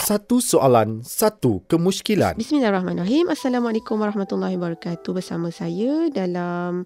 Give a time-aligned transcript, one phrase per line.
[0.00, 2.36] Satu soalan, satu kemusykilan.
[2.36, 3.32] Bismillahirrahmanirrahim.
[3.32, 5.16] Assalamualaikum warahmatullahi wabarakatuh.
[5.16, 6.84] Bersama saya dalam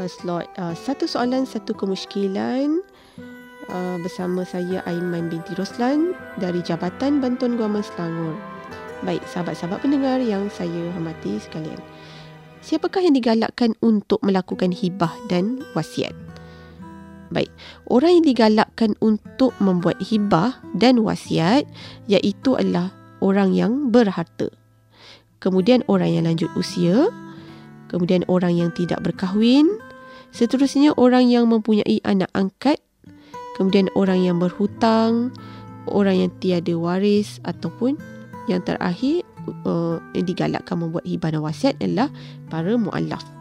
[0.00, 2.82] uh, slot uh, satu soalan, satu kemusykilan.
[3.70, 8.34] Uh, bersama saya Aiman binti Roslan dari Jabatan Bantuan Guaman Selangor.
[9.06, 11.78] Baik, sahabat-sahabat pendengar yang saya hormati sekalian.
[12.60, 16.29] Siapakah yang digalakkan untuk melakukan hibah dan wasiat?
[17.30, 17.50] Baik,
[17.86, 21.62] orang yang digalakkan untuk membuat hibah dan wasiat
[22.10, 22.90] iaitu adalah
[23.22, 24.50] orang yang berharta.
[25.38, 27.08] Kemudian orang yang lanjut usia,
[27.86, 29.70] kemudian orang yang tidak berkahwin,
[30.34, 32.82] seterusnya orang yang mempunyai anak angkat,
[33.56, 35.30] kemudian orang yang berhutang,
[35.86, 37.96] orang yang tiada waris ataupun
[38.50, 39.22] yang terakhir
[39.64, 42.10] uh, yang digalakkan membuat hibah dan wasiat adalah
[42.50, 43.39] para muallaf.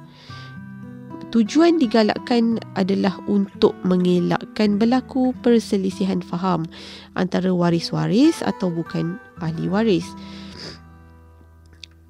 [1.29, 6.65] Tujuan digalakkan adalah untuk mengelakkan berlaku perselisihan faham
[7.13, 10.09] antara waris-waris atau bukan ahli waris.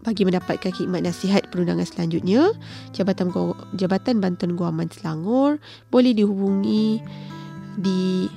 [0.08, 2.56] Bagi mendapatkan khidmat nasihat perundangan selanjutnya,
[2.96, 3.36] Jabatan
[3.76, 5.60] Jabatan Bantuan Guaman Selangor
[5.92, 7.04] boleh dihubungi
[7.76, 8.32] di